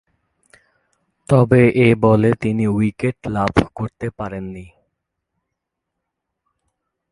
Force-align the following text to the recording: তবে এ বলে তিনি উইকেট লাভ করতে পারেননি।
তবে 1.29 1.61
এ 1.77 1.89
বলে 2.01 2.31
তিনি 2.41 2.65
উইকেট 2.67 3.17
লাভ 3.27 3.53
করতে 3.75 4.07
পারেননি। 4.17 4.65